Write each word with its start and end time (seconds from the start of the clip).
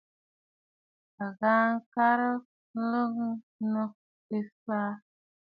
A 1.23 1.25
ghaa 1.39 1.65
ŋkarə 1.75 2.29
nlɔɔ 2.77 3.27
nɨ̂ 3.71 3.85
ɨ̀fàʼà. 4.37 4.91